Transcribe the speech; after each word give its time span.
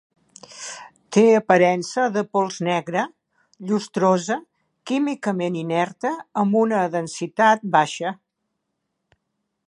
Té 1.15 1.23
aparença 1.39 2.05
de 2.13 2.23
pols 2.37 2.55
negra, 2.67 3.03
llustrosa, 3.71 4.37
químicament 4.91 5.59
inerta 5.63 6.13
amb 6.45 6.57
una 6.65 6.81
densitat 6.99 7.69
baixa. 7.77 8.15